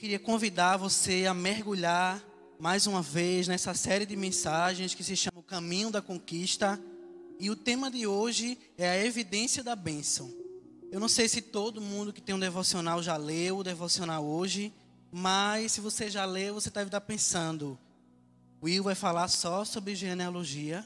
[0.00, 2.24] queria convidar você a mergulhar
[2.58, 6.80] mais uma vez nessa série de mensagens que se chama O Caminho da Conquista.
[7.38, 10.34] E o tema de hoje é a evidência da bênção.
[10.90, 14.72] Eu não sei se todo mundo que tem um devocional já leu o devocional hoje,
[15.12, 17.78] mas se você já leu, você deve estar pensando:
[18.62, 20.82] Will vai falar só sobre genealogia,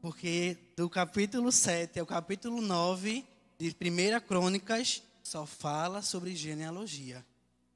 [0.00, 3.24] porque do capítulo 7 ao capítulo 9
[3.58, 7.26] de 1 Crônicas só fala sobre genealogia.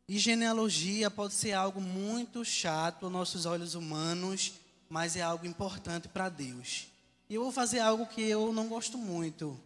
[0.09, 4.53] E genealogia pode ser algo muito chato aos nossos olhos humanos,
[4.89, 6.87] mas é algo importante para Deus.
[7.29, 9.59] E eu vou fazer algo que eu não gosto muito.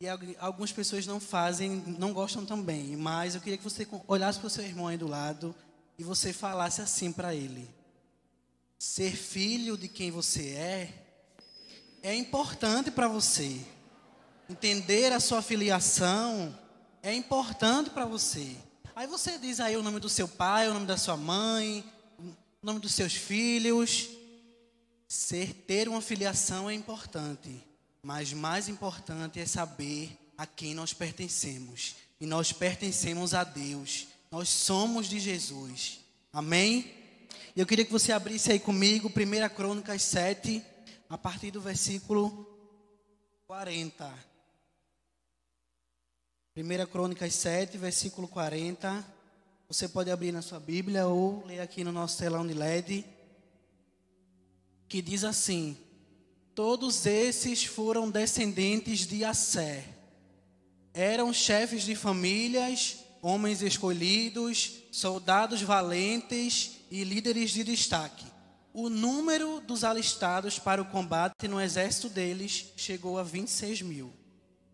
[0.00, 2.96] E algumas pessoas não fazem, não gostam também.
[2.96, 5.54] Mas eu queria que você olhasse para o seu irmão aí do lado
[5.96, 7.68] e você falasse assim para ele:
[8.78, 11.04] Ser filho de quem você é
[12.02, 13.60] é importante para você.
[14.48, 16.56] Entender a sua filiação
[17.02, 18.56] é importante para você.
[18.98, 21.84] Aí você diz aí o nome do seu pai, o nome da sua mãe,
[22.18, 22.34] o
[22.66, 24.08] nome dos seus filhos.
[25.06, 27.64] Ser, ter uma filiação é importante,
[28.02, 31.94] mas mais importante é saber a quem nós pertencemos.
[32.20, 34.08] E nós pertencemos a Deus.
[34.32, 36.00] Nós somos de Jesus.
[36.32, 36.92] Amém?
[37.54, 40.60] E eu queria que você abrisse aí comigo 1 Crônicas 7,
[41.08, 42.48] a partir do versículo
[43.46, 44.27] 40.
[46.60, 49.06] 1 Crônicas 7, versículo 40.
[49.68, 53.04] Você pode abrir na sua Bíblia ou ler aqui no nosso telão de LED.
[54.88, 55.78] Que diz assim:
[56.56, 59.84] Todos esses foram descendentes de Assé.
[60.92, 68.26] Eram chefes de famílias, homens escolhidos, soldados valentes e líderes de destaque.
[68.74, 74.12] O número dos alistados para o combate no exército deles chegou a 26 mil.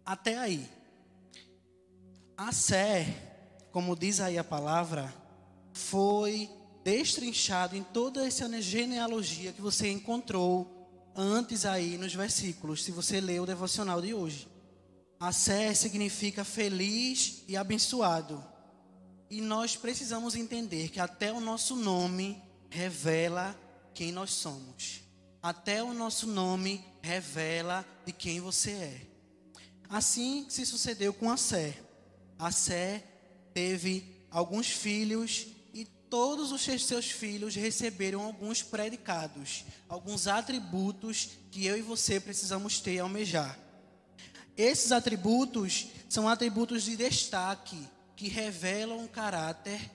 [0.03, 0.67] Até aí.
[2.37, 3.07] A Sé,
[3.71, 5.15] como diz aí a palavra,
[5.73, 6.51] foi
[6.83, 13.39] destrinchado em toda essa genealogia que você encontrou antes aí nos versículos, se você lê
[13.39, 14.49] o devocional de hoje.
[15.21, 18.45] A Sé significa feliz e abençoado.
[19.31, 23.57] E nós precisamos entender que até o nosso nome revela
[23.95, 25.03] quem nós somos.
[25.41, 29.07] Até o nosso nome revela de quem você é.
[29.89, 31.84] Assim se sucedeu com a Sé.
[32.45, 33.03] Assé
[33.55, 41.79] teve alguns filhos e todos os seus filhos receberam alguns predicados, alguns atributos que eu
[41.79, 43.59] e você precisamos ter e almejar.
[44.57, 47.79] Esses atributos são atributos de destaque
[48.15, 49.91] que revelam um caráter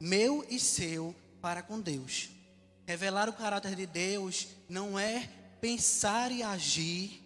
[0.00, 2.30] meu e seu para com Deus.
[2.86, 5.28] Revelar o caráter de Deus não é
[5.60, 7.22] pensar e agir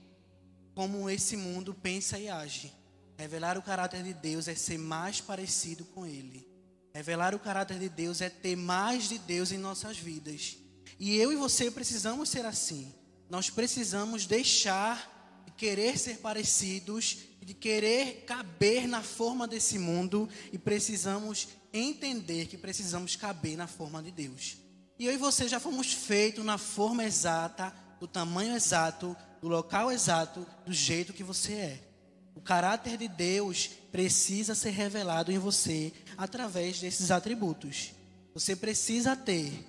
[0.74, 2.72] como esse mundo pensa e age
[3.16, 6.46] Revelar o caráter de Deus é ser mais parecido com Ele.
[6.92, 10.56] Revelar o caráter de Deus é ter mais de Deus em nossas vidas.
[10.98, 12.94] E eu e você precisamos ser assim.
[13.28, 20.58] Nós precisamos deixar de querer ser parecidos, de querer caber na forma desse mundo e
[20.58, 24.58] precisamos entender que precisamos caber na forma de Deus.
[24.98, 29.90] E eu e você já fomos feitos na forma exata, do tamanho exato, do local
[29.90, 31.93] exato, do jeito que você é.
[32.34, 37.92] O caráter de Deus precisa ser revelado em você através desses atributos.
[38.34, 39.64] Você precisa ter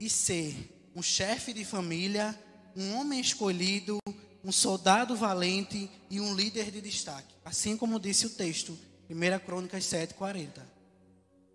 [0.00, 2.38] e ser um chefe de família,
[2.74, 3.98] um homem escolhido,
[4.42, 7.34] um soldado valente e um líder de destaque.
[7.44, 8.76] Assim como disse o texto,
[9.08, 10.62] 1 Crônicas 7,40.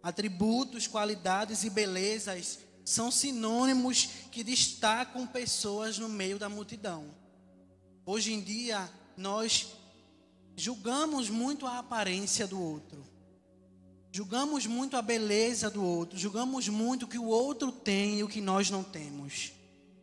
[0.01, 7.13] Atributos, qualidades e belezas são sinônimos que destacam pessoas no meio da multidão.
[8.05, 9.67] Hoje em dia, nós
[10.57, 13.05] julgamos muito a aparência do outro.
[14.11, 18.27] Julgamos muito a beleza do outro, julgamos muito o que o outro tem e o
[18.27, 19.51] que nós não temos.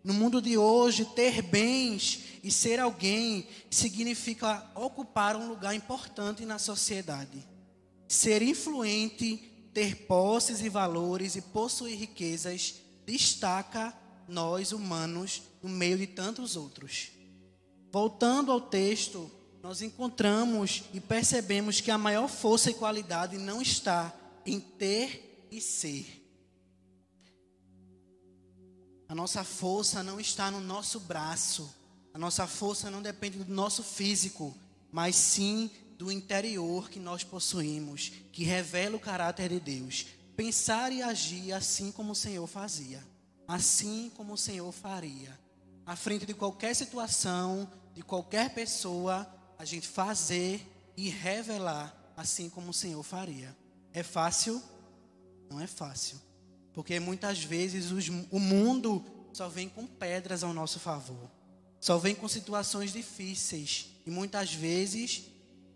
[0.04, 6.58] No mundo de hoje, ter bens e ser alguém significa ocupar um lugar importante na
[6.58, 7.44] sociedade.
[8.06, 9.36] Ser influente,
[9.72, 12.74] ter posses e valores e possuir riquezas
[13.04, 13.92] destaca
[14.28, 17.08] nós humanos no meio de tantos outros.
[17.90, 19.30] Voltando ao texto,
[19.64, 24.14] nós encontramos e percebemos que a maior força e qualidade não está
[24.44, 26.22] em ter e ser.
[29.08, 31.74] A nossa força não está no nosso braço.
[32.12, 34.54] A nossa força não depende do nosso físico,
[34.92, 40.08] mas sim do interior que nós possuímos, que revela o caráter de Deus.
[40.36, 43.02] Pensar e agir assim como o Senhor fazia,
[43.48, 45.40] assim como o Senhor faria.
[45.86, 49.26] À frente de qualquer situação, de qualquer pessoa,
[49.58, 50.66] a gente fazer
[50.96, 53.56] e revelar assim como o Senhor faria.
[53.92, 54.62] É fácil?
[55.50, 56.20] Não é fácil.
[56.72, 61.30] Porque muitas vezes os, o mundo só vem com pedras ao nosso favor.
[61.80, 65.24] Só vem com situações difíceis e muitas vezes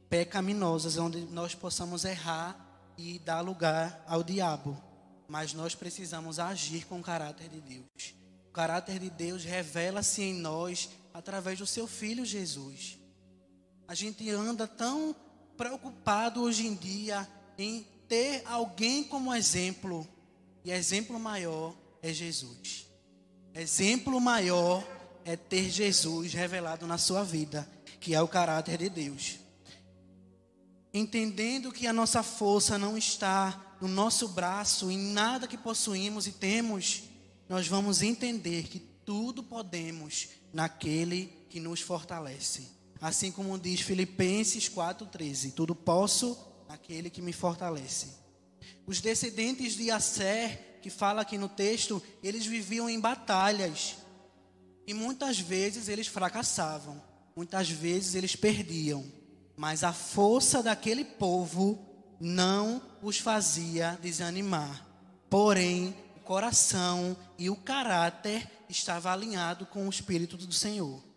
[0.09, 2.57] pecaminosas, onde nós possamos errar
[2.97, 4.77] e dar lugar ao diabo.
[5.29, 8.15] Mas nós precisamos agir com o caráter de Deus.
[8.49, 12.99] O caráter de Deus revela-se em nós através do seu filho Jesus.
[13.89, 15.17] A gente anda tão
[15.57, 17.27] preocupado hoje em dia
[17.57, 20.07] em ter alguém como exemplo,
[20.63, 22.87] e exemplo maior é Jesus.
[23.55, 24.87] Exemplo maior
[25.25, 27.67] é ter Jesus revelado na sua vida,
[27.99, 29.39] que é o caráter de Deus.
[30.93, 36.33] Entendendo que a nossa força não está no nosso braço, em nada que possuímos e
[36.33, 37.05] temos,
[37.49, 42.78] nós vamos entender que tudo podemos naquele que nos fortalece.
[43.01, 46.37] Assim como diz Filipenses 4,13: Tudo posso
[46.69, 48.09] naquele que me fortalece.
[48.87, 53.97] Os descendentes de Asser, que fala aqui no texto, eles viviam em batalhas.
[54.87, 57.03] E muitas vezes eles fracassavam,
[57.37, 59.05] muitas vezes eles perdiam.
[59.57, 61.79] Mas a força daquele povo
[62.21, 64.87] não os fazia desanimar.
[65.29, 71.08] Porém, o coração e o caráter estava alinhado com o espírito do Senhor.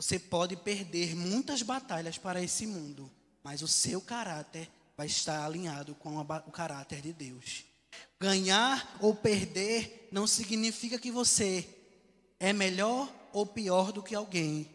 [0.00, 3.10] Você pode perder muitas batalhas para esse mundo,
[3.44, 4.66] mas o seu caráter
[4.96, 7.66] vai estar alinhado com o caráter de Deus.
[8.18, 11.68] Ganhar ou perder não significa que você
[12.38, 14.70] é melhor ou pior do que alguém.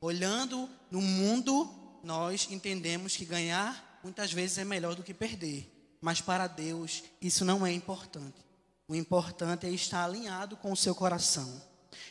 [0.00, 1.72] Olhando no mundo,
[2.02, 5.70] nós entendemos que ganhar muitas vezes é melhor do que perder.
[6.00, 8.44] Mas para Deus, isso não é importante.
[8.88, 11.62] O importante é estar alinhado com o seu coração.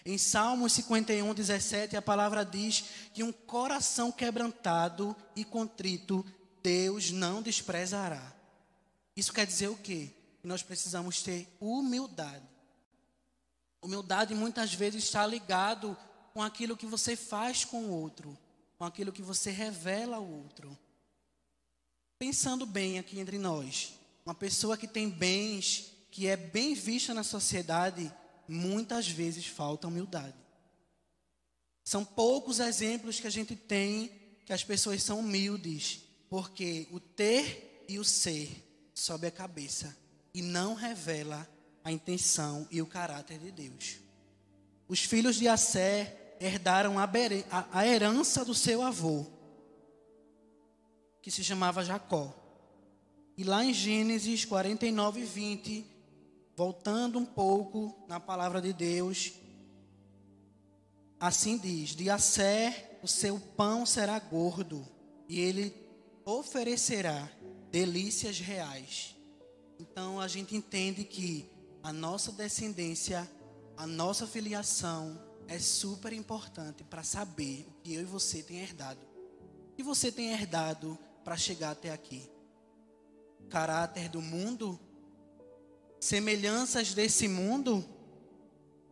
[0.06, 2.84] Em Salmos 51, 17, a palavra diz
[3.14, 6.26] que um coração quebrantado e contrito,
[6.62, 8.34] Deus não desprezará.
[9.16, 10.10] Isso quer dizer o quê?
[10.42, 12.48] Que nós precisamos ter humildade.
[13.82, 15.98] Humildade muitas vezes está ligado
[16.34, 18.38] com aquilo que você faz com o outro,
[18.78, 20.78] com aquilo que você revela ao outro.
[22.18, 23.94] Pensando bem aqui entre nós,
[24.26, 28.12] uma pessoa que tem bens, que é bem vista na sociedade,
[28.48, 30.36] muitas vezes falta humildade.
[31.84, 34.12] São poucos exemplos que a gente tem
[34.46, 38.50] que as pessoas são humildes, porque o ter e o ser
[38.94, 39.96] sobe a cabeça
[40.34, 41.48] e não revela
[41.84, 43.98] a intenção e o caráter de Deus.
[44.88, 49.26] Os filhos de Assé herdaram a herança do seu avô,
[51.22, 52.34] que se chamava Jacó.
[53.38, 55.86] E lá em Gênesis 49, 20,
[56.56, 59.34] voltando um pouco na palavra de Deus,
[61.20, 64.88] assim diz: De Assé o seu pão será gordo,
[65.28, 65.74] e ele
[66.26, 67.30] oferecerá
[67.70, 69.16] delícias reais.
[69.80, 71.50] Então a gente entende que
[71.82, 73.30] a nossa descendência,
[73.76, 79.06] a nossa filiação é super importante para saber o que eu e você tem herdado.
[79.72, 82.30] O que você tem herdado para chegar até aqui?
[83.50, 84.80] Caráter do mundo
[86.04, 87.84] semelhanças desse mundo,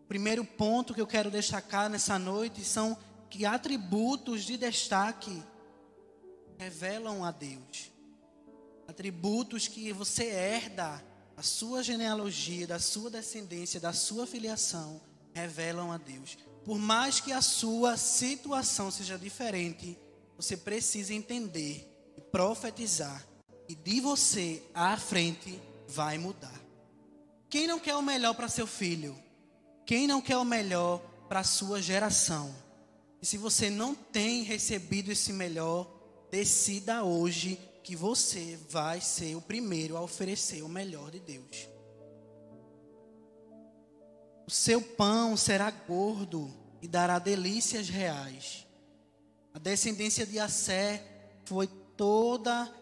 [0.07, 2.97] primeiro ponto que eu quero destacar nessa noite são
[3.29, 5.43] que atributos de destaque
[6.57, 7.91] revelam a Deus.
[8.87, 11.03] Atributos que você herda,
[11.35, 15.01] a sua genealogia, da sua descendência, da sua filiação,
[15.33, 16.37] revelam a Deus.
[16.63, 19.99] Por mais que a sua situação seja diferente,
[20.37, 21.85] você precisa entender
[22.17, 23.27] e profetizar
[23.67, 26.70] e de você à frente vai mudar.
[27.51, 29.13] Quem não quer o melhor para seu filho?
[29.85, 32.55] Quem não quer o melhor para sua geração?
[33.21, 35.85] E se você não tem recebido esse melhor,
[36.31, 41.67] decida hoje que você vai ser o primeiro a oferecer o melhor de Deus.
[44.47, 46.49] O seu pão será gordo
[46.81, 48.65] e dará delícias reais.
[49.53, 51.03] A descendência de Assé
[51.43, 51.67] foi
[51.97, 52.73] toda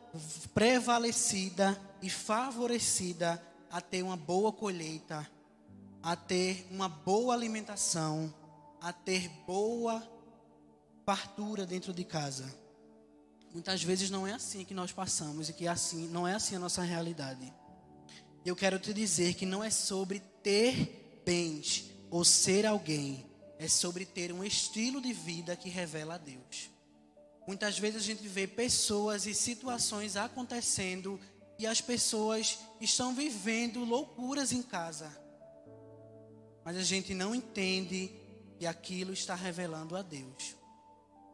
[0.53, 5.29] prevalecida e favorecida a ter uma boa colheita,
[6.01, 8.33] a ter uma boa alimentação,
[8.81, 10.01] a ter boa
[11.05, 12.53] fartura dentro de casa.
[13.53, 16.55] Muitas vezes não é assim que nós passamos e que é assim não é assim
[16.55, 17.51] a nossa realidade.
[18.45, 23.25] Eu quero te dizer que não é sobre ter bens ou ser alguém,
[23.57, 26.69] é sobre ter um estilo de vida que revela a Deus.
[27.47, 31.19] Muitas vezes a gente vê pessoas e situações acontecendo
[31.59, 35.11] e as pessoas estão vivendo loucuras em casa.
[36.63, 38.09] Mas a gente não entende
[38.57, 40.55] que aquilo está revelando a Deus.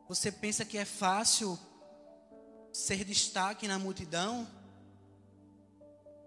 [0.10, 1.60] Você pensa que é fácil
[2.74, 4.48] ser destaque na multidão?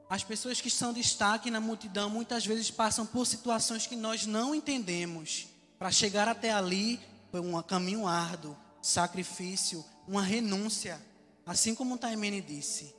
[0.09, 4.55] As pessoas que são destaque na multidão muitas vezes passam por situações que nós não
[4.55, 5.49] entendemos.
[5.77, 7.01] Para chegar até ali
[7.33, 11.05] foi um caminho árduo, sacrifício, uma renúncia.
[11.45, 12.95] Assim como o Taimene disse,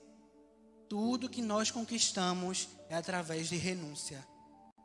[0.90, 4.26] tudo que nós conquistamos é através de renúncia.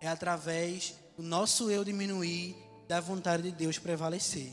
[0.01, 2.55] É através do nosso eu diminuir,
[2.87, 4.53] da vontade de Deus prevalecer.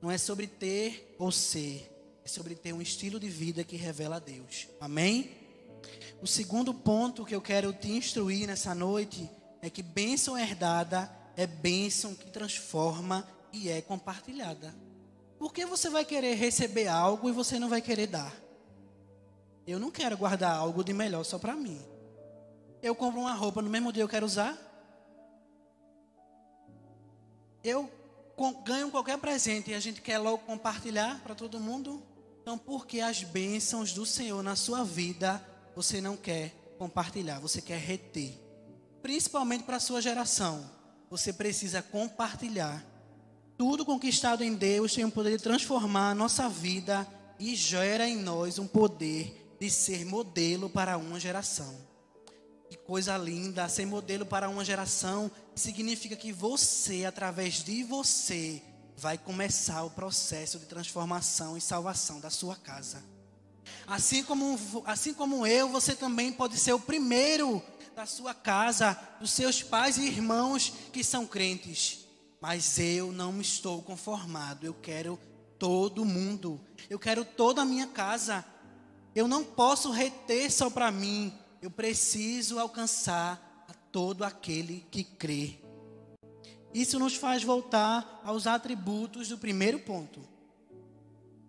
[0.00, 1.92] Não é sobre ter ou ser,
[2.24, 4.68] é sobre ter um estilo de vida que revela a Deus.
[4.80, 5.30] Amém?
[6.22, 9.28] O segundo ponto que eu quero te instruir nessa noite
[9.60, 14.74] é que bênção herdada é bênção que transforma e é compartilhada.
[15.38, 18.47] Por que você vai querer receber algo e você não vai querer dar?
[19.68, 21.78] Eu não quero guardar algo de melhor só para mim.
[22.82, 24.56] Eu compro uma roupa no mesmo dia eu quero usar.
[27.62, 27.90] Eu
[28.64, 32.02] ganho qualquer presente e a gente quer logo compartilhar para todo mundo.
[32.40, 35.46] Então, por que as bênçãos do Senhor na sua vida
[35.76, 37.38] você não quer compartilhar?
[37.40, 38.40] Você quer reter?
[39.02, 40.64] Principalmente para a sua geração.
[41.10, 42.82] Você precisa compartilhar
[43.58, 47.04] tudo conquistado em Deus tem o poder de transformar a nossa vida
[47.40, 51.76] e gera em nós um poder de ser modelo para uma geração.
[52.68, 58.62] Que coisa linda, ser modelo para uma geração significa que você, através de você,
[58.96, 63.02] vai começar o processo de transformação e salvação da sua casa.
[63.86, 67.62] Assim como, assim como eu, você também pode ser o primeiro
[67.96, 72.06] da sua casa, dos seus pais e irmãos que são crentes.
[72.40, 74.66] Mas eu não estou conformado.
[74.66, 75.18] Eu quero
[75.58, 76.60] todo mundo.
[76.88, 78.44] Eu quero toda a minha casa.
[79.18, 81.36] Eu não posso reter só para mim.
[81.60, 85.58] Eu preciso alcançar a todo aquele que crê.
[86.72, 90.20] Isso nos faz voltar aos atributos do primeiro ponto.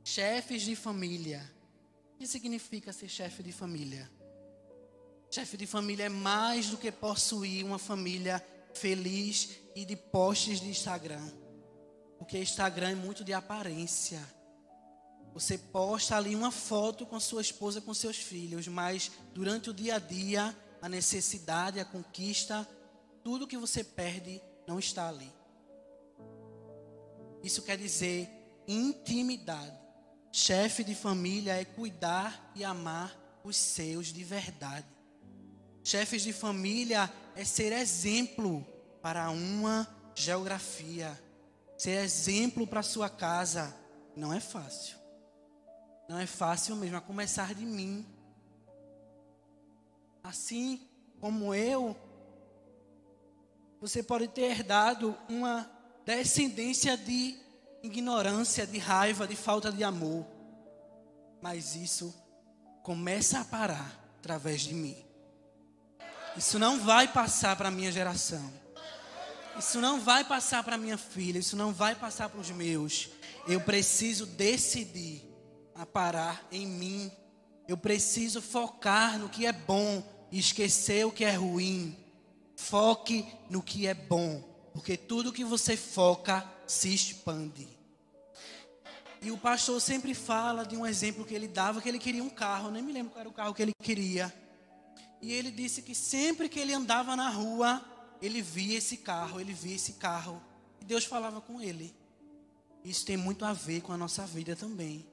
[0.03, 1.47] Chefes de família.
[2.15, 4.09] O que significa ser chefe de família?
[5.29, 10.69] Chefe de família é mais do que possuir uma família feliz e de posts de
[10.69, 11.31] Instagram.
[12.17, 14.27] Porque Instagram é muito de aparência.
[15.33, 19.95] Você posta ali uma foto com sua esposa, com seus filhos, mas durante o dia
[19.95, 22.67] a dia, a necessidade, a conquista,
[23.23, 25.31] tudo que você perde não está ali.
[27.43, 28.29] Isso quer dizer
[28.67, 29.77] intimidade.
[30.31, 34.85] Chefe de família é cuidar e amar os seus de verdade.
[35.83, 38.65] Chefes de família é ser exemplo
[39.01, 41.19] para uma geografia,
[41.77, 43.75] ser exemplo para sua casa.
[44.15, 44.98] Não é fácil.
[46.09, 48.03] Não é fácil mesmo, a começar de mim.
[50.23, 50.81] Assim
[51.21, 51.95] como eu,
[53.79, 55.69] você pode ter herdado uma
[56.03, 57.37] descendência de
[57.83, 60.25] ignorância, de raiva, de falta de amor.
[61.43, 62.11] Mas isso
[62.81, 64.97] começa a parar através de mim.
[66.35, 68.51] Isso não vai passar para a minha geração.
[69.59, 73.09] Isso não vai passar para minha filha, isso não vai passar para os meus.
[73.47, 75.28] Eu preciso decidir
[75.79, 77.09] a parar em mim.
[77.65, 81.95] Eu preciso focar no que é bom e esquecer o que é ruim.
[82.57, 84.43] Foque no que é bom,
[84.73, 87.65] porque tudo que você foca se expande.
[89.21, 92.29] E o pastor sempre fala de um exemplo que ele dava, que ele queria um
[92.29, 94.33] carro, nem me lembro qual era o carro que ele queria.
[95.21, 97.81] E ele disse que sempre que ele andava na rua,
[98.21, 100.41] ele via esse carro, ele via esse carro.
[100.81, 101.95] E Deus falava com ele.
[102.83, 105.05] Isso tem muito a ver com a nossa vida também.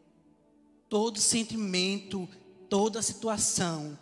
[0.89, 2.29] Todo sentimento,
[2.69, 3.99] toda situação,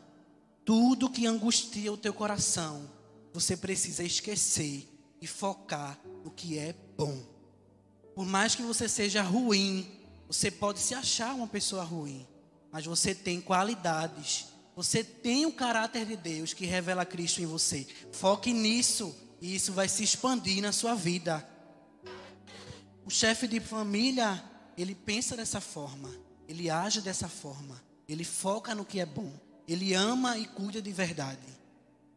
[0.65, 2.91] tudo que angustia o teu coração,
[3.33, 4.89] você precisa esquecer
[5.21, 7.23] e focar no que é bom.
[8.15, 9.91] Por mais que você seja ruim,
[10.29, 12.27] você pode se achar uma pessoa ruim,
[12.71, 17.87] mas você tem qualidades você tem o caráter de Deus que revela Cristo em você.
[18.11, 21.49] Foque nisso e isso vai se expandir na sua vida.
[23.07, 24.43] O chefe de família,
[24.77, 26.11] ele pensa dessa forma,
[26.49, 29.33] ele age dessa forma, ele foca no que é bom,
[29.67, 31.47] ele ama e cuida de verdade.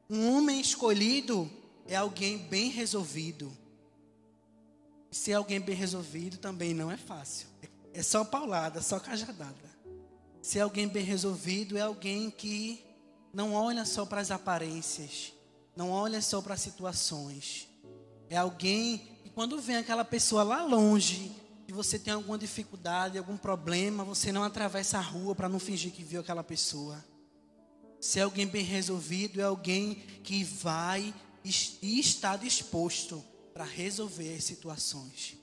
[0.10, 1.50] Um homem escolhido
[1.86, 3.52] é alguém bem resolvido.
[5.12, 7.48] Ser alguém bem resolvido também não é fácil.
[7.94, 9.68] É só paulada, só cajadada.
[10.42, 12.86] Ser alguém bem resolvido é alguém que
[13.34, 15.34] não olha só para as aparências,
[15.76, 17.68] não olha só para as situações.
[18.30, 21.32] É alguém que quando vem aquela pessoa lá longe,
[21.68, 25.92] que você tem alguma dificuldade, algum problema, você não atravessa a rua para não fingir
[25.92, 27.04] que viu aquela pessoa.
[28.00, 33.22] Ser alguém bem resolvido é alguém que vai e está disposto
[33.54, 35.36] para resolver as situações.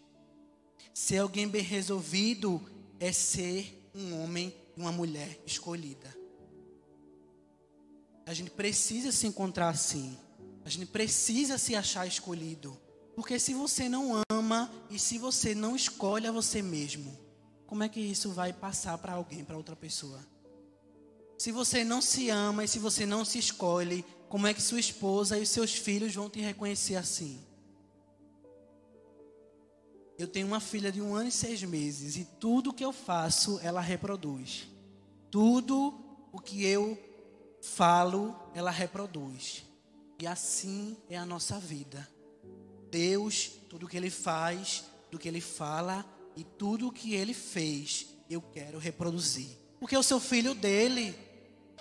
[0.95, 2.59] Ser alguém bem resolvido
[2.99, 6.17] é ser um homem uma mulher escolhida.
[8.25, 10.17] A gente precisa se encontrar assim.
[10.65, 12.75] A gente precisa se achar escolhido.
[13.15, 17.17] Porque se você não ama e se você não escolhe a você mesmo,
[17.67, 20.21] como é que isso vai passar para alguém, para outra pessoa?
[21.39, 24.81] Se você não se ama e se você não se escolhe, como é que sua
[24.81, 27.41] esposa e os seus filhos vão te reconhecer assim?
[30.17, 33.59] Eu tenho uma filha de um ano e seis meses e tudo que eu faço,
[33.63, 34.69] ela reproduz.
[35.31, 35.93] Tudo
[36.33, 36.97] o que eu
[37.61, 39.65] falo, ela reproduz.
[40.21, 42.09] E assim é a nossa vida.
[42.95, 48.41] Deus, tudo que Ele faz, do que Ele fala e tudo que Ele fez, eu
[48.41, 49.51] quero reproduzir.
[49.81, 51.13] Porque eu sou filho dele.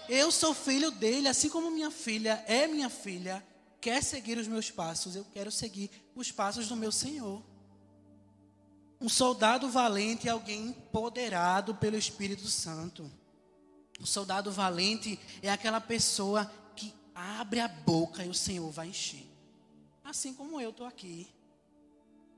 [0.10, 3.46] Eu sou filho dele, assim como minha filha é minha filha,
[3.80, 7.44] quer seguir os meus passos, eu quero seguir os passos do meu Senhor.
[9.00, 13.10] Um soldado valente é alguém empoderado pelo Espírito Santo.
[14.00, 19.33] Um soldado valente é aquela pessoa que abre a boca e o Senhor vai encher.
[20.04, 21.28] Assim como eu estou aqui.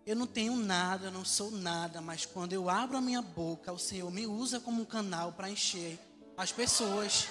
[0.05, 3.73] Eu não tenho nada, eu não sou nada, mas quando eu abro a minha boca,
[3.73, 5.99] o Senhor me usa como um canal para encher
[6.37, 7.27] as pessoas.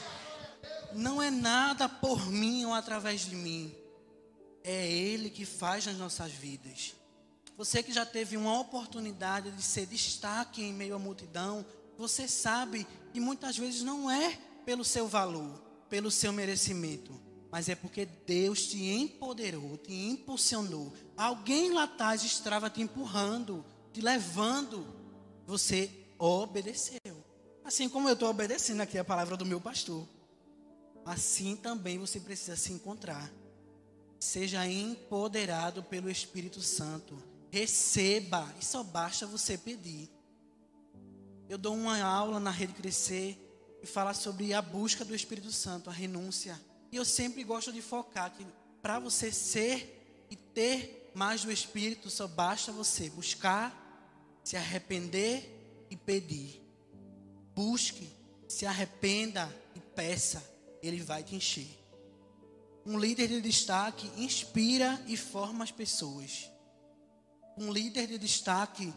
[0.93, 3.73] Não é nada por mim ou através de mim.
[4.65, 6.97] É Ele que faz nas nossas vidas.
[7.57, 11.65] Você que já teve uma oportunidade de ser destaque em meio à multidão,
[11.97, 17.13] você sabe que muitas vezes não é pelo seu valor, pelo seu merecimento,
[17.55, 20.93] mas é porque Deus te empoderou, te impulsionou.
[21.17, 24.85] Alguém lá atrás estava te empurrando, te levando.
[25.47, 26.99] Você obedeceu.
[27.65, 30.05] Assim como eu estou obedecendo aqui a palavra do meu pastor.
[31.05, 33.33] Assim também você precisa se encontrar.
[34.19, 37.17] Seja empoderado pelo Espírito Santo
[37.53, 40.11] Receba, e só basta você pedir.
[41.49, 43.39] Eu dou uma aula na Rede Crescer
[43.81, 46.61] e fala sobre a busca do Espírito Santo, a renúncia.
[46.95, 48.47] E eu sempre gosto de focar que
[48.81, 53.75] para você ser e ter mais do Espírito, só basta você buscar,
[54.45, 56.63] se arrepender e pedir.
[57.55, 58.09] Busque,
[58.49, 60.43] se arrependa e peça,
[60.81, 61.69] ele vai te encher.
[62.87, 66.49] Um líder de destaque inspira e forma as pessoas
[67.57, 68.93] um líder de destaque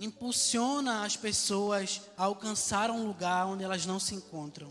[0.00, 4.68] impulsiona as pessoas a alcançar um lugar onde elas não se encontram.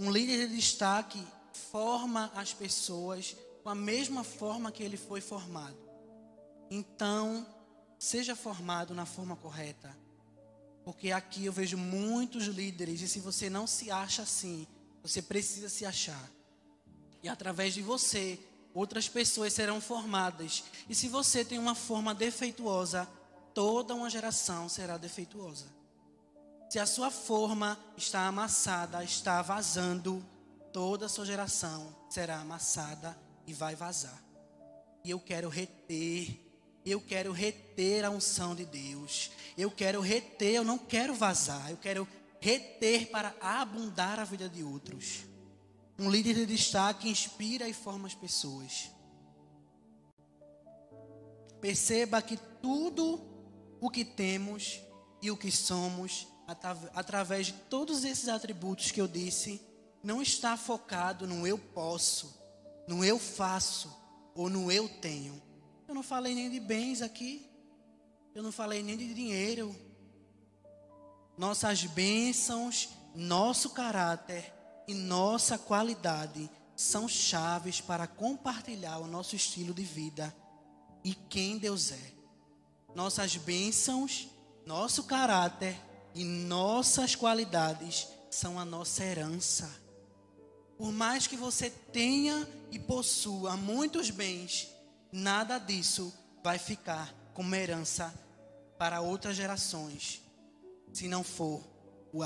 [0.00, 1.22] Um líder de destaque
[1.70, 5.76] forma as pessoas com a mesma forma que ele foi formado.
[6.70, 7.46] Então,
[7.98, 9.94] seja formado na forma correta.
[10.86, 14.66] Porque aqui eu vejo muitos líderes e se você não se acha assim,
[15.02, 16.30] você precisa se achar.
[17.22, 18.38] E através de você,
[18.72, 20.64] outras pessoas serão formadas.
[20.88, 23.06] E se você tem uma forma defeituosa,
[23.52, 25.66] toda uma geração será defeituosa.
[26.70, 30.24] Se a sua forma está amassada, está vazando,
[30.72, 34.22] toda a sua geração será amassada e vai vazar.
[35.04, 36.40] E eu quero reter,
[36.86, 39.32] eu quero reter a unção de Deus.
[39.58, 42.06] Eu quero reter, eu não quero vazar, eu quero
[42.38, 45.24] reter para abundar a vida de outros.
[45.98, 48.92] Um líder de destaque inspira e forma as pessoas.
[51.60, 53.20] Perceba que tudo
[53.80, 54.80] o que temos
[55.20, 56.29] e o que somos,
[56.94, 59.60] através de todos esses atributos que eu disse,
[60.02, 62.34] não está focado no eu posso,
[62.88, 63.94] no eu faço
[64.34, 65.40] ou no eu tenho.
[65.86, 67.48] Eu não falei nem de bens aqui,
[68.34, 69.74] eu não falei nem de dinheiro.
[71.36, 74.52] Nossas bênçãos, nosso caráter
[74.86, 80.34] e nossa qualidade são chaves para compartilhar o nosso estilo de vida
[81.04, 82.12] e quem Deus é.
[82.94, 84.28] Nossas bênçãos,
[84.66, 85.78] nosso caráter
[86.14, 89.70] e nossas qualidades são a nossa herança.
[90.76, 94.68] Por mais que você tenha e possua muitos bens,
[95.12, 98.14] nada disso vai ficar como herança
[98.78, 100.22] para outras gerações,
[100.92, 101.62] se não for
[102.12, 102.22] o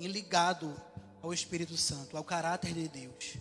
[0.00, 0.80] ligado
[1.22, 3.36] ao Espírito Santo, ao caráter de Deus.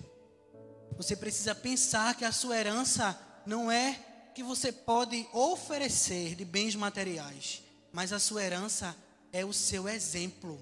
[0.97, 3.93] Você precisa pensar que a sua herança não é
[4.33, 7.63] que você pode oferecer de bens materiais,
[7.97, 8.95] mas a sua herança
[9.33, 10.61] é o seu exemplo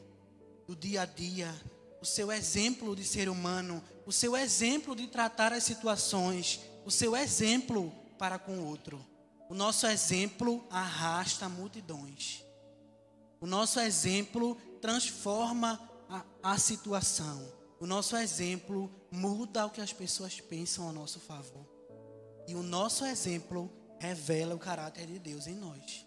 [0.65, 1.53] do dia a dia,
[2.01, 7.13] o seu exemplo de ser humano, o seu exemplo de tratar as situações, o seu
[7.13, 9.05] exemplo para com o outro.
[9.49, 12.41] O nosso exemplo arrasta multidões.
[13.41, 17.51] O nosso exemplo transforma a, a situação.
[17.81, 21.67] O nosso exemplo muda o que as pessoas pensam a nosso favor.
[22.47, 23.69] E o nosso exemplo
[23.99, 26.04] revela o caráter de Deus em nós.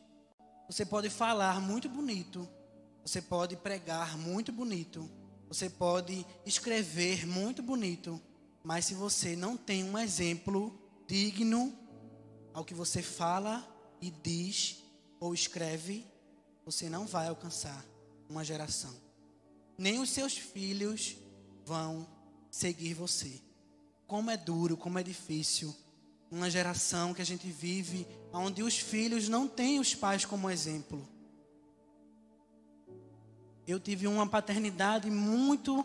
[0.68, 2.46] Você pode falar muito bonito,
[3.02, 5.08] você pode pregar muito bonito,
[5.48, 8.20] Você pode escrever muito bonito,
[8.62, 11.72] mas se você não tem um exemplo digno
[12.52, 13.66] ao que você fala
[13.98, 14.84] e diz
[15.18, 16.06] ou escreve,
[16.66, 17.82] você não vai alcançar
[18.28, 18.94] uma geração.
[19.78, 21.16] Nem os seus filhos
[21.64, 22.06] vão
[22.50, 23.40] seguir você.
[24.06, 25.74] Como é duro, como é difícil
[26.30, 31.06] uma geração que a gente vive onde os filhos não têm os pais como exemplo.
[33.66, 35.84] Eu tive uma paternidade muito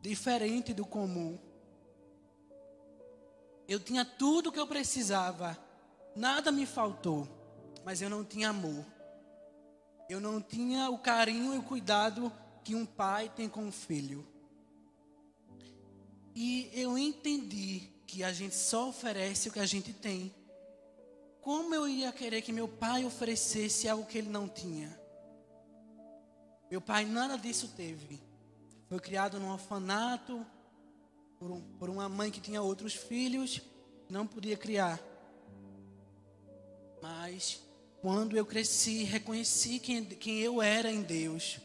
[0.00, 1.38] diferente do comum.
[3.68, 5.56] Eu tinha tudo o que eu precisava,
[6.16, 7.28] nada me faltou,
[7.84, 8.84] mas eu não tinha amor.
[10.08, 12.32] Eu não tinha o carinho e o cuidado
[12.64, 14.26] que um pai tem com um filho.
[16.34, 20.34] E eu entendi que a gente só oferece o que a gente tem.
[21.40, 25.00] Como eu ia querer que meu pai oferecesse algo que ele não tinha?
[26.70, 28.22] Meu pai nada disso teve.
[28.86, 30.44] Foi criado num orfanato
[31.38, 33.62] por, um, por uma mãe que tinha outros filhos,
[34.10, 35.00] não podia criar.
[37.00, 37.62] Mas
[38.02, 41.58] quando eu cresci, reconheci quem, quem eu era em Deus.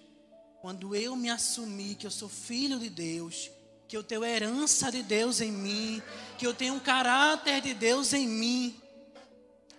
[0.61, 3.51] Quando eu me assumi que eu sou filho de Deus,
[3.87, 6.01] que eu tenho herança de Deus em mim,
[6.37, 8.81] que eu tenho um caráter de Deus em mim,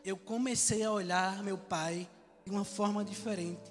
[0.05, 2.09] eu comecei a olhar meu pai
[2.45, 3.71] de uma forma diferente.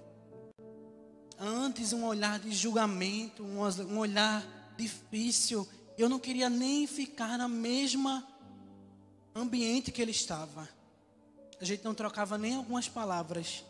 [1.39, 4.43] Antes, um olhar de julgamento, um olhar
[4.77, 5.67] difícil.
[5.97, 8.27] Eu não queria nem ficar na mesma
[9.35, 10.69] ambiente que ele estava.
[11.59, 13.63] A gente não trocava nem algumas palavras.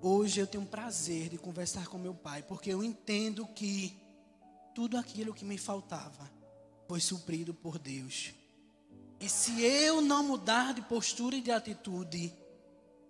[0.00, 4.01] Hoje eu tenho prazer de conversar com meu pai, porque eu entendo que
[4.74, 6.30] tudo aquilo que me faltava
[6.88, 8.34] foi suprido por Deus.
[9.20, 12.34] E se eu não mudar de postura e de atitude,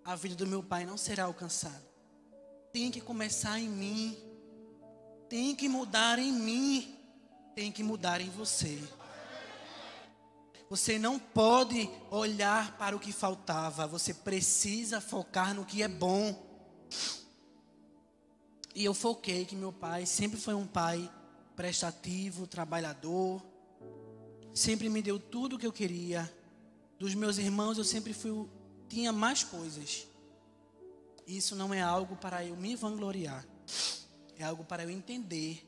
[0.05, 1.83] a vida do meu pai não será alcançada.
[2.71, 4.17] Tem que começar em mim.
[5.27, 6.95] Tem que mudar em mim.
[7.55, 8.81] Tem que mudar em você.
[10.69, 13.87] Você não pode olhar para o que faltava.
[13.87, 16.35] Você precisa focar no que é bom.
[18.75, 21.11] E eu foquei que meu pai sempre foi um pai
[21.55, 23.43] prestativo, trabalhador,
[24.53, 26.31] sempre me deu tudo o que eu queria.
[26.99, 28.47] Dos meus irmãos eu sempre fui
[28.87, 30.07] tinha mais coisas.
[31.25, 33.45] Isso não é algo para eu me vangloriar.
[34.37, 35.67] É algo para eu entender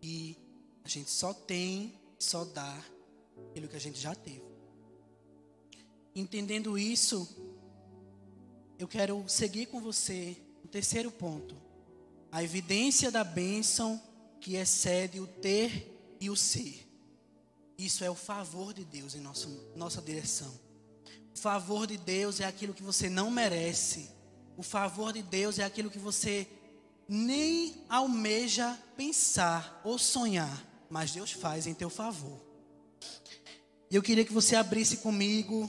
[0.00, 0.36] que
[0.84, 2.76] a gente só tem, só dá
[3.50, 4.42] aquilo que a gente já teve.
[6.14, 7.28] Entendendo isso,
[8.78, 11.54] eu quero seguir com você o terceiro ponto.
[12.32, 14.00] A evidência da bênção
[14.40, 16.86] que excede o ter e o ser.
[17.78, 20.52] Isso é o favor de Deus em nosso, nossa direção.
[21.34, 24.10] O favor de Deus é aquilo que você não merece.
[24.56, 26.46] O favor de Deus é aquilo que você
[27.08, 32.40] nem almeja pensar ou sonhar, mas Deus faz em teu favor.
[33.90, 35.68] Eu queria que você abrisse comigo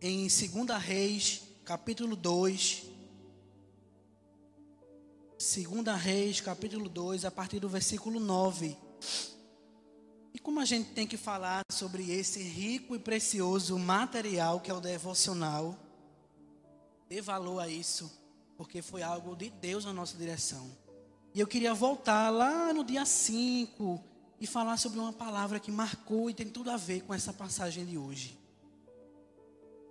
[0.00, 2.84] em 2 Reis, capítulo 2,
[5.38, 8.76] Segunda Reis, capítulo 2, a partir do versículo 9.
[10.34, 14.74] E como a gente tem que falar sobre esse rico e precioso material que é
[14.74, 15.78] o devocional,
[17.08, 18.10] dê valor a isso,
[18.56, 20.76] porque foi algo de Deus na nossa direção.
[21.32, 24.02] E eu queria voltar lá no dia 5
[24.40, 27.86] e falar sobre uma palavra que marcou e tem tudo a ver com essa passagem
[27.86, 28.36] de hoje.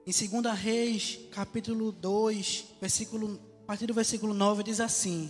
[0.05, 5.29] Em 2 Reis, capítulo 2, versículo partir do versículo 9 diz assim: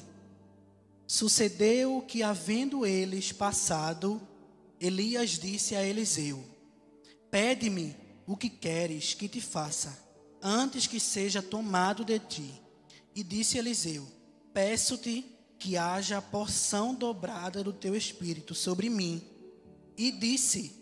[1.07, 4.21] Sucedeu que, havendo eles passado,
[4.79, 6.45] Elias disse a Eliseu:
[7.31, 7.95] Pede-me
[8.27, 9.97] o que queres que te faça,
[10.39, 12.61] antes que seja tomado de ti.
[13.15, 14.07] E disse Eliseu:
[14.53, 15.25] Peço-te
[15.57, 19.19] que haja a porção dobrada do teu espírito sobre mim.
[19.97, 20.75] E disse: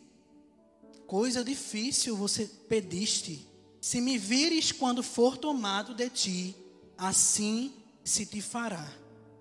[1.08, 3.48] Coisa difícil você pediste.
[3.80, 6.56] Se me vires quando for tomado de ti,
[6.97, 8.88] assim se te fará.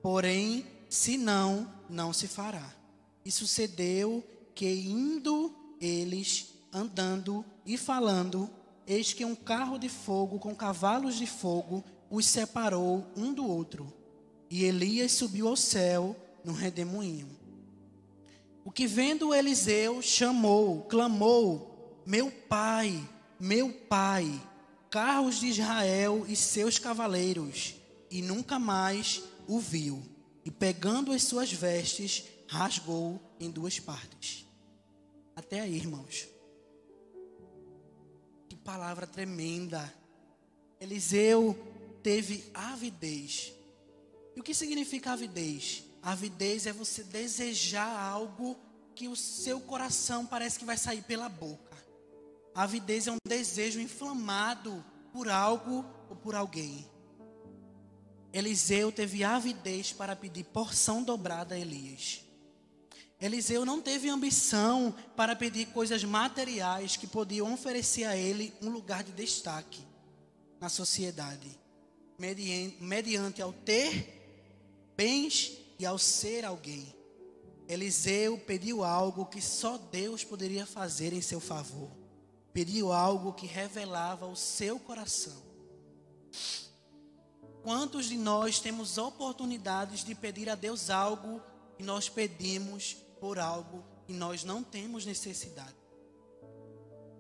[0.03, 2.75] Porém, se não, não se fará.
[3.25, 4.23] E sucedeu
[4.55, 8.51] que, indo eles, andando e falando,
[8.87, 13.93] eis que um carro de fogo com cavalos de fogo os separou um do outro.
[14.51, 16.15] E Elias subiu ao céu
[16.45, 17.29] no redemoinho.
[18.65, 23.03] O que vendo Eliseu chamou, clamou: Meu pai,
[23.39, 24.41] meu pai,
[24.95, 27.75] carros de Israel e seus cavaleiros,
[28.09, 30.01] e nunca mais o viu.
[30.45, 34.47] E pegando as suas vestes, rasgou em duas partes.
[35.35, 36.29] Até aí, irmãos.
[38.49, 39.93] Que palavra tremenda.
[40.81, 41.59] Eliseu
[42.01, 43.53] teve avidez.
[44.37, 45.83] E o que significa avidez?
[46.03, 48.57] Avidez é você desejar algo
[48.95, 51.84] que o seu coração parece que vai sair pela boca.
[52.55, 56.89] Avidez é um desejo inflamado por algo ou por alguém.
[58.33, 62.25] Eliseu teve avidez para pedir porção dobrada a Elias.
[63.21, 69.03] Eliseu não teve ambição para pedir coisas materiais que podiam oferecer a ele um lugar
[69.03, 69.81] de destaque
[70.61, 71.59] na sociedade,
[72.81, 76.95] mediante ao ter bens e ao ser alguém.
[77.69, 82.04] Eliseu pediu algo que só Deus poderia fazer em seu favor.
[82.55, 85.43] Pediu algo que revelava o seu coração.
[87.65, 91.43] Quantos de nós temos oportunidades de pedir a Deus algo
[91.79, 95.75] e nós pedimos por algo e nós não temos necessidade?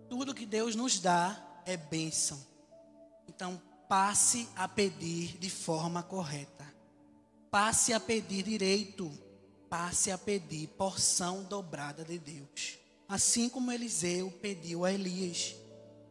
[0.08, 2.38] Tudo que Deus nos dá é bênção.
[3.26, 6.72] Então, passe a pedir de forma correta.
[7.50, 9.10] Passe a pedir direito.
[9.68, 12.83] Passe a pedir porção dobrada de Deus.
[13.08, 15.54] Assim como Eliseu pediu a Elias.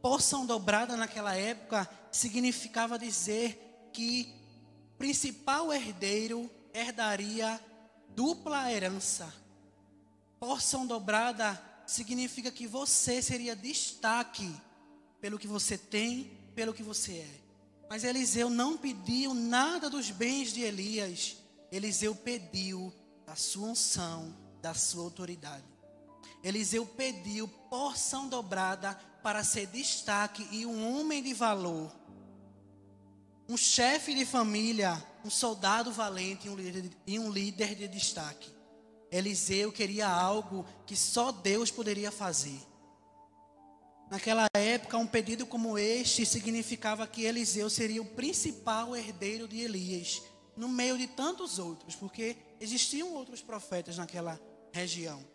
[0.01, 4.33] Porção dobrada naquela época significava dizer que
[4.93, 7.59] o principal herdeiro herdaria
[8.09, 9.33] dupla herança.
[10.39, 14.53] Porção dobrada significa que você seria destaque
[15.21, 17.41] pelo que você tem, pelo que você é.
[17.89, 21.37] Mas Eliseu não pediu nada dos bens de Elias.
[21.71, 22.93] Eliseu pediu
[23.25, 25.72] da sua unção, da sua autoridade.
[26.43, 31.89] Eliseu pediu porção dobrada para ser destaque e um homem de valor.
[33.47, 36.49] Um chefe de família, um soldado valente
[37.07, 38.51] e um líder de, destaque.
[39.09, 42.59] Eliseu queria algo que só Deus poderia fazer.
[44.09, 50.21] Naquela época, um pedido como este significava que Eliseu seria o principal herdeiro de Elias,
[50.57, 54.39] no meio de tantos outros, porque existiam outros profetas naquela
[54.71, 55.32] região.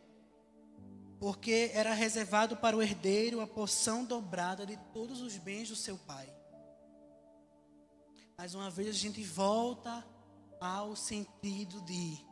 [1.18, 5.98] Porque era reservado para o herdeiro a porção dobrada de todos os bens do seu
[5.98, 6.32] pai.
[8.36, 10.06] Mais uma vez a gente volta
[10.60, 12.24] ao sentido de: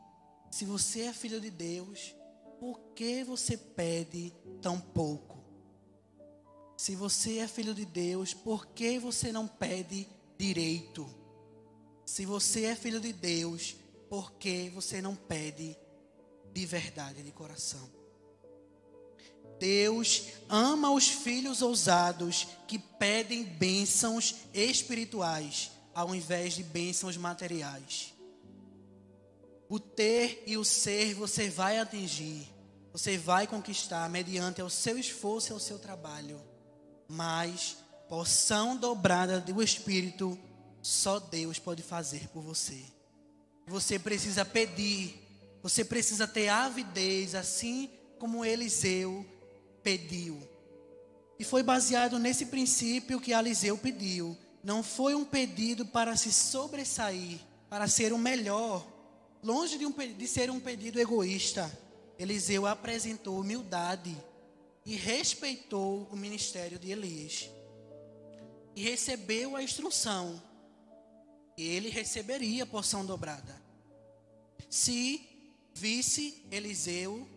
[0.51, 2.15] se você é filho de Deus,
[2.61, 5.45] por que você pede tão pouco?
[6.77, 11.09] Se você é filho de Deus, por que você não pede direito?
[12.05, 13.75] Se você é filho de Deus,
[14.09, 15.77] por que você não pede
[16.53, 17.91] de verdade, de coração?
[19.59, 28.15] Deus ama os filhos ousados que pedem bênçãos espirituais ao invés de bênçãos materiais.
[29.69, 32.47] O ter e o ser você vai atingir,
[32.93, 36.41] você vai conquistar mediante o seu esforço e o seu trabalho
[37.09, 37.77] mas
[38.09, 40.39] porção dobrada do Espírito
[40.83, 42.81] só Deus pode fazer por você.
[43.67, 45.15] Você precisa pedir,
[45.63, 49.27] você precisa ter avidez, assim como Eliseu
[49.87, 50.37] pediu.
[51.39, 54.37] E foi baseado nesse princípio que Eliseu pediu.
[54.65, 57.39] Não foi um pedido para se sobressair,
[57.71, 58.85] para ser o melhor.
[59.45, 61.71] Longe de, um, de ser um pedido egoísta,
[62.19, 64.17] Eliseu apresentou humildade
[64.85, 67.49] e respeitou o ministério de Elias.
[68.75, 70.43] E recebeu a instrução.
[71.57, 73.63] E ele receberia a porção dobrada.
[74.69, 75.25] Se
[75.73, 77.36] visse Eliseu,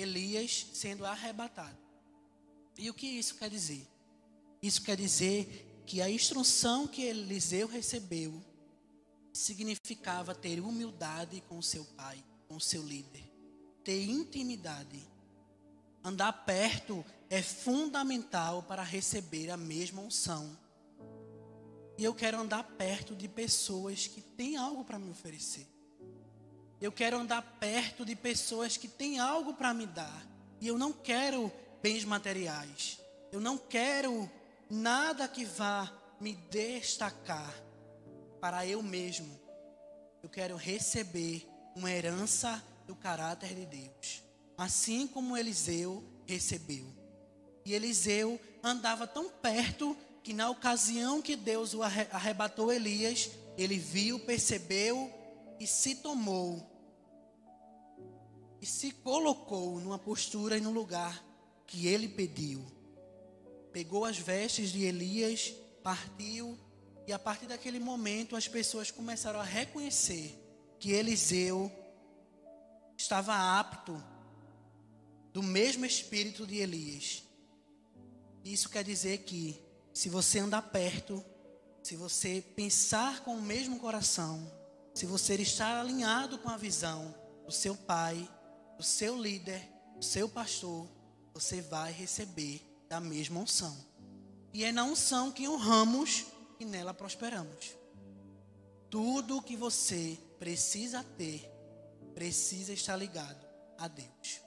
[0.00, 1.78] Elias sendo arrebatado.
[2.76, 3.86] E o que isso quer dizer?
[4.62, 8.42] Isso quer dizer que a instrução que Eliseu recebeu
[9.32, 13.24] significava ter humildade com seu pai, com seu líder,
[13.84, 15.10] ter intimidade
[16.02, 20.56] Andar perto é fundamental para receber a mesma unção.
[21.98, 25.66] E eu quero andar perto de pessoas que têm algo para me oferecer.
[26.80, 30.26] Eu quero andar perto de pessoas que têm algo para me dar.
[30.60, 33.00] E eu não quero bens materiais.
[33.30, 34.30] Eu não quero
[34.68, 37.54] nada que vá me destacar
[38.40, 39.38] para eu mesmo.
[40.22, 46.84] Eu quero receber uma herança do caráter de Deus assim como Eliseu recebeu.
[47.64, 54.20] E Eliseu andava tão perto que na ocasião que Deus o arrebatou Elias, ele viu,
[54.20, 55.10] percebeu
[55.58, 56.69] e se tomou
[58.60, 61.24] e se colocou numa postura e num lugar
[61.66, 62.64] que ele pediu.
[63.72, 66.58] Pegou as vestes de Elias, partiu
[67.06, 70.38] e a partir daquele momento as pessoas começaram a reconhecer
[70.78, 71.70] que Eliseu
[72.96, 74.02] estava apto
[75.32, 77.22] do mesmo espírito de Elias.
[78.44, 79.60] Isso quer dizer que,
[79.92, 81.24] se você andar perto,
[81.82, 84.50] se você pensar com o mesmo coração,
[84.94, 87.14] se você estar alinhado com a visão
[87.46, 88.28] do seu pai,
[88.80, 89.62] do seu líder,
[89.94, 90.88] do seu pastor,
[91.34, 93.76] você vai receber da mesma unção.
[94.54, 96.24] E é na unção que honramos
[96.58, 97.76] e nela prosperamos.
[98.88, 101.46] Tudo o que você precisa ter,
[102.14, 104.40] precisa estar ligado a Deus.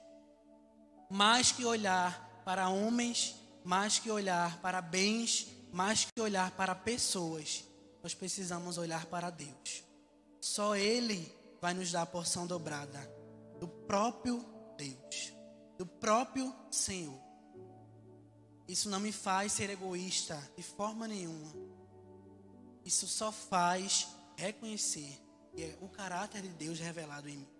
[1.08, 7.62] Mais que olhar para homens, mais que olhar para bens, mais que olhar para pessoas,
[8.02, 9.84] nós precisamos olhar para Deus.
[10.40, 13.13] Só Ele vai nos dar a porção dobrada
[13.58, 14.44] do próprio
[14.76, 15.32] Deus,
[15.78, 17.18] do próprio Senhor.
[18.66, 21.52] Isso não me faz ser egoísta de forma nenhuma.
[22.84, 25.20] Isso só faz reconhecer
[25.54, 27.53] que é o caráter de Deus revelado em mim.